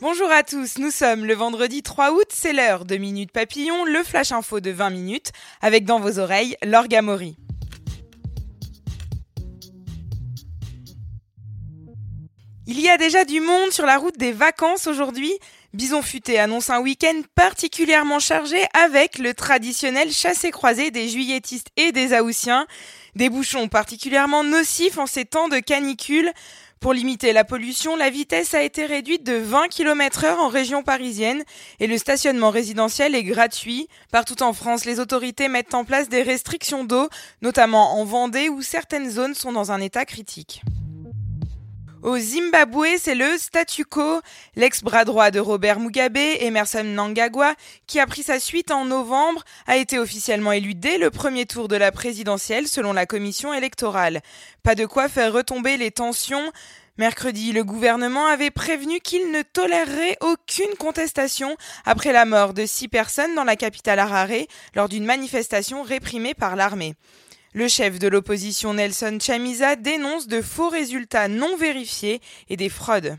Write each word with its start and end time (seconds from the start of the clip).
Bonjour 0.00 0.30
à 0.30 0.42
tous, 0.42 0.76
nous 0.78 0.90
sommes 0.90 1.24
le 1.24 1.34
vendredi 1.34 1.82
3 1.82 2.12
août, 2.12 2.26
c'est 2.28 2.52
l'heure 2.52 2.84
de 2.84 2.96
Minute 2.96 3.32
Papillon, 3.32 3.84
le 3.84 4.02
flash 4.02 4.32
info 4.32 4.60
de 4.60 4.70
20 4.70 4.90
minutes, 4.90 5.32
avec 5.62 5.84
dans 5.84 5.98
vos 5.98 6.18
oreilles 6.18 6.56
l'orgamori. 6.62 7.36
Il 12.68 12.80
y 12.80 12.88
a 12.88 12.98
déjà 12.98 13.24
du 13.24 13.40
monde 13.40 13.70
sur 13.70 13.86
la 13.86 13.96
route 13.96 14.18
des 14.18 14.32
vacances 14.32 14.86
aujourd'hui. 14.86 15.32
Bison 15.72 16.02
Futé 16.02 16.38
annonce 16.38 16.68
un 16.68 16.80
week-end 16.80 17.20
particulièrement 17.34 18.18
chargé 18.18 18.58
avec 18.74 19.18
le 19.18 19.34
traditionnel 19.34 20.10
chassé-croisé 20.10 20.90
des 20.90 21.08
juilletistes 21.08 21.68
et 21.76 21.92
des 21.92 22.18
Haussiens. 22.18 22.66
Des 23.14 23.30
bouchons 23.30 23.68
particulièrement 23.68 24.42
nocifs 24.42 24.98
en 24.98 25.06
ces 25.06 25.24
temps 25.24 25.48
de 25.48 25.58
canicule. 25.58 26.32
Pour 26.80 26.92
limiter 26.92 27.32
la 27.32 27.44
pollution, 27.44 27.96
la 27.96 28.10
vitesse 28.10 28.52
a 28.52 28.62
été 28.62 28.84
réduite 28.84 29.24
de 29.24 29.34
20 29.34 29.68
km 29.68 30.24
heure 30.24 30.38
en 30.38 30.48
région 30.48 30.82
parisienne 30.82 31.42
et 31.80 31.86
le 31.86 31.96
stationnement 31.96 32.50
résidentiel 32.50 33.14
est 33.14 33.24
gratuit. 33.24 33.88
Partout 34.12 34.42
en 34.42 34.52
France, 34.52 34.84
les 34.84 35.00
autorités 35.00 35.48
mettent 35.48 35.74
en 35.74 35.84
place 35.84 36.08
des 36.08 36.22
restrictions 36.22 36.84
d'eau, 36.84 37.08
notamment 37.40 37.98
en 37.98 38.04
Vendée 38.04 38.50
où 38.50 38.60
certaines 38.60 39.10
zones 39.10 39.34
sont 39.34 39.52
dans 39.52 39.72
un 39.72 39.80
état 39.80 40.04
critique. 40.04 40.62
Au 42.02 42.18
Zimbabwe, 42.18 42.98
c'est 42.98 43.14
le 43.14 43.38
statu 43.38 43.84
quo. 43.84 44.20
L'ex-bras 44.54 45.04
droit 45.04 45.30
de 45.30 45.40
Robert 45.40 45.80
Mugabe, 45.80 46.18
Emerson 46.18 46.84
Mnangagwa, 46.84 47.54
qui 47.86 47.98
a 47.98 48.06
pris 48.06 48.22
sa 48.22 48.38
suite 48.38 48.70
en 48.70 48.84
novembre, 48.84 49.44
a 49.66 49.76
été 49.76 49.98
officiellement 49.98 50.52
élu 50.52 50.74
dès 50.74 50.98
le 50.98 51.10
premier 51.10 51.46
tour 51.46 51.68
de 51.68 51.76
la 51.76 51.92
présidentielle 51.92 52.68
selon 52.68 52.92
la 52.92 53.06
commission 53.06 53.54
électorale. 53.54 54.20
Pas 54.62 54.74
de 54.74 54.84
quoi 54.84 55.08
faire 55.08 55.32
retomber 55.32 55.78
les 55.78 55.90
tensions. 55.90 56.52
Mercredi, 56.98 57.52
le 57.52 57.64
gouvernement 57.64 58.26
avait 58.26 58.50
prévenu 58.50 59.00
qu'il 59.00 59.30
ne 59.30 59.42
tolérerait 59.42 60.18
aucune 60.20 60.74
contestation 60.78 61.56
après 61.84 62.12
la 62.12 62.24
mort 62.24 62.52
de 62.52 62.66
six 62.66 62.88
personnes 62.88 63.34
dans 63.34 63.44
la 63.44 63.56
capitale 63.56 63.98
Harare 63.98 64.46
lors 64.74 64.88
d'une 64.88 65.04
manifestation 65.04 65.82
réprimée 65.82 66.34
par 66.34 66.56
l'armée. 66.56 66.94
Le 67.54 67.68
chef 67.68 67.98
de 67.98 68.08
l'opposition 68.08 68.74
Nelson 68.74 69.18
Chamisa 69.20 69.76
dénonce 69.76 70.26
de 70.26 70.42
faux 70.42 70.68
résultats 70.68 71.28
non 71.28 71.56
vérifiés 71.56 72.20
et 72.48 72.56
des 72.56 72.68
fraudes. 72.68 73.16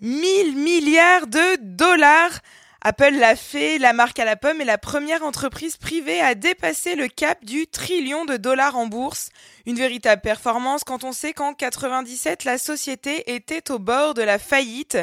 1000 0.00 0.56
milliards 0.56 1.26
de 1.26 1.56
dollars 1.60 2.40
Apple 2.84 3.14
l'a 3.14 3.36
fait, 3.36 3.78
la 3.78 3.92
marque 3.92 4.18
à 4.18 4.24
la 4.24 4.34
pomme 4.34 4.60
est 4.60 4.64
la 4.64 4.76
première 4.76 5.22
entreprise 5.22 5.76
privée 5.76 6.20
à 6.20 6.34
dépasser 6.34 6.96
le 6.96 7.06
cap 7.06 7.44
du 7.44 7.68
trillion 7.68 8.24
de 8.24 8.36
dollars 8.36 8.76
en 8.76 8.86
bourse. 8.86 9.30
Une 9.66 9.76
véritable 9.76 10.20
performance 10.20 10.82
quand 10.82 11.04
on 11.04 11.12
sait 11.12 11.32
qu'en 11.32 11.54
97, 11.54 12.42
la 12.42 12.58
société 12.58 13.32
était 13.36 13.70
au 13.70 13.78
bord 13.78 14.14
de 14.14 14.22
la 14.22 14.40
faillite. 14.40 14.98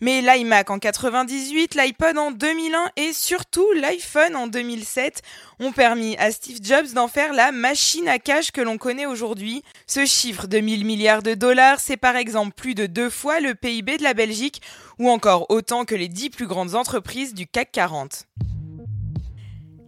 Mais 0.00 0.20
l'iMac 0.20 0.70
en 0.70 0.78
98, 0.78 1.74
l'iPod 1.74 2.18
en 2.18 2.30
2001 2.30 2.90
et 2.96 3.12
surtout 3.12 3.66
l'iPhone 3.72 4.36
en 4.36 4.46
2007 4.46 5.22
ont 5.58 5.72
permis 5.72 6.16
à 6.18 6.30
Steve 6.30 6.58
Jobs 6.62 6.92
d'en 6.92 7.08
faire 7.08 7.32
la 7.32 7.50
machine 7.50 8.08
à 8.08 8.18
cash 8.18 8.50
que 8.50 8.60
l'on 8.60 8.76
connaît 8.76 9.06
aujourd'hui. 9.06 9.62
Ce 9.86 10.04
chiffre 10.04 10.46
de 10.46 10.58
1000 10.58 10.84
milliards 10.84 11.22
de 11.22 11.34
dollars, 11.34 11.80
c'est 11.80 11.96
par 11.96 12.16
exemple 12.16 12.52
plus 12.54 12.74
de 12.74 12.86
deux 12.86 13.10
fois 13.10 13.40
le 13.40 13.54
PIB 13.54 13.96
de 13.96 14.02
la 14.02 14.14
Belgique 14.14 14.60
ou 14.98 15.08
encore 15.08 15.50
autant 15.50 15.84
que 15.84 15.94
les 15.94 16.08
dix 16.08 16.30
plus 16.30 16.46
grandes 16.46 16.74
entreprises 16.74 17.34
du 17.34 17.46
CAC 17.46 17.72
40. 17.72 18.26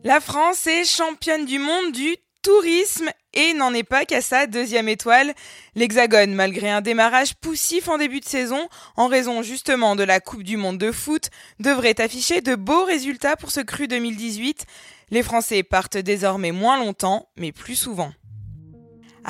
La 0.05 0.21
France 0.21 0.67
est 0.67 0.85
championne 0.85 1.45
du 1.45 1.59
monde 1.59 1.93
du 1.93 2.17
tourisme 2.43 3.11
et 3.35 3.55
n'en 3.55 3.75
est 3.75 3.85
pas 3.85 4.05
qu'à 4.05 4.21
sa 4.21 4.47
deuxième 4.47 4.89
étoile. 4.89 5.35
L'Hexagone, 5.75 6.35
malgré 6.35 6.71
un 6.71 6.81
démarrage 6.81 7.35
poussif 7.35 7.89
en 7.89 7.99
début 7.99 8.21
de 8.21 8.25
saison, 8.25 8.69
en 8.97 9.09
raison 9.09 9.43
justement 9.43 9.97
de 9.97 10.03
la 10.03 10.21
Coupe 10.21 10.43
du 10.43 10.57
Monde 10.57 10.79
de 10.79 10.93
foot, 10.93 11.31
devrait 11.61 12.01
afficher 12.01 12.41
de 12.41 12.55
beaux 12.55 12.85
résultats 12.85 13.37
pour 13.37 13.51
ce 13.51 13.61
cru 13.61 13.89
2018. 13.89 14.67
Les 15.11 15.23
Français 15.23 15.63
partent 15.63 15.99
désormais 15.99 16.53
moins 16.53 16.79
longtemps, 16.79 17.29
mais 17.37 17.53
plus 17.53 17.77
souvent. 17.77 18.13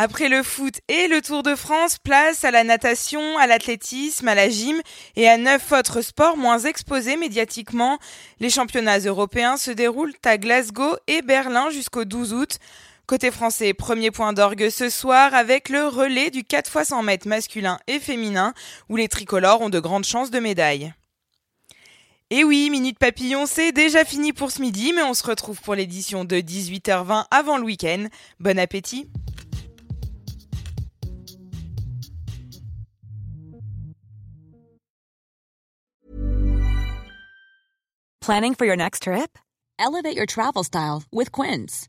Après 0.01 0.29
le 0.29 0.45
foot 0.45 0.81
et 0.87 1.09
le 1.09 1.21
Tour 1.21 1.43
de 1.43 1.57
France, 1.57 1.99
place 1.99 2.45
à 2.45 2.53
la 2.53 2.63
natation, 2.63 3.37
à 3.37 3.49
l'athlétisme, 3.49 4.29
à 4.29 4.37
la 4.37 4.49
gym 4.49 4.81
et 5.17 5.29
à 5.29 5.37
neuf 5.37 5.73
autres 5.73 6.03
sports 6.03 6.37
moins 6.37 6.61
exposés 6.61 7.17
médiatiquement. 7.17 7.99
Les 8.39 8.49
championnats 8.49 9.01
européens 9.01 9.57
se 9.57 9.73
déroulent 9.73 10.15
à 10.25 10.39
Glasgow 10.39 10.97
et 11.09 11.21
Berlin 11.23 11.71
jusqu'au 11.71 12.05
12 12.05 12.33
août. 12.33 12.59
Côté 13.09 13.31
français, 13.31 13.73
premier 13.73 14.11
point 14.11 14.35
d'orgue 14.35 14.69
ce 14.69 14.91
soir 14.91 15.33
avec 15.33 15.71
le 15.71 15.87
relais 15.87 16.29
du 16.29 16.45
4 16.45 16.71
x 16.77 16.89
100 16.89 17.03
mètres 17.05 17.27
masculin 17.27 17.79
et 17.87 18.01
féminin 18.01 18.53
où 18.91 18.97
les 18.97 19.09
tricolores 19.09 19.63
ont 19.63 19.71
de 19.71 19.81
grandes 19.81 20.05
chances 20.05 20.31
de 20.31 20.39
médaille. 20.39 20.93
Et 22.29 22.45
oui, 22.45 22.69
Minute 22.69 22.99
Papillon, 22.99 23.47
c'est 23.47 23.73
déjà 23.73 24.05
fini 24.05 24.35
pour 24.35 24.51
ce 24.51 24.61
midi, 24.61 24.93
mais 24.95 25.05
on 25.05 25.15
se 25.15 25.25
retrouve 25.25 25.59
pour 25.63 25.75
l'édition 25.75 26.27
de 26.27 26.37
18h20 26.37 27.25
avant 27.31 27.57
le 27.57 27.65
week-end. 27.65 28.09
Bon 28.41 28.59
appétit 28.59 29.09
Planning 38.21 38.55
for 38.55 38.67
your 38.67 38.77
next 38.77 39.05
trip? 39.05 39.39
Elevate 39.79 40.15
your 40.15 40.27
travel 40.27 40.63
style 40.63 41.05
with 41.11 41.31
Quince. 41.31 41.89